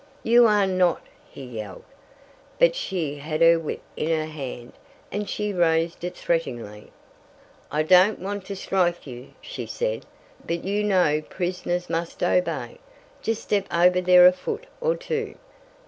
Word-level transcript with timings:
"You 0.23 0.47
are 0.47 0.65
not!" 0.65 1.03
he 1.29 1.43
yelled, 1.43 1.83
but 2.57 2.75
she 2.75 3.17
had 3.17 3.43
her 3.43 3.59
whip 3.59 3.83
in 3.95 4.09
her 4.09 4.25
hand 4.25 4.73
and 5.11 5.29
she 5.29 5.53
raised 5.53 6.03
it 6.03 6.15
threateningly. 6.17 6.91
"I 7.71 7.83
don't 7.83 8.17
want 8.17 8.43
to 8.45 8.55
strike 8.55 9.05
you," 9.05 9.35
she 9.41 9.67
said, 9.67 10.07
"but 10.43 10.63
you 10.63 10.83
know 10.83 11.21
prisoners 11.21 11.87
must 11.87 12.23
obey. 12.23 12.79
Just 13.21 13.43
step 13.43 13.67
over 13.71 14.01
there 14.01 14.25
a 14.25 14.31
foot 14.31 14.65
or 14.79 14.95
two!" 14.95 15.35